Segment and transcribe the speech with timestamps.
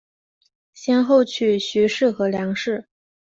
[0.73, 2.87] 先后娶徐氏和梁氏。